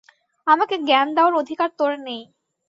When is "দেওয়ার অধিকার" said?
1.15-1.69